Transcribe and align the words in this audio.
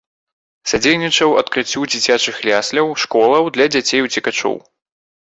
Садзейнічаў 0.69 1.33
адкрыццю 1.41 1.83
дзіцячых 1.93 2.35
ясляў, 2.59 2.87
школаў 3.03 3.43
для 3.57 3.67
дзяцей 3.75 4.01
уцекачоў. 4.07 4.57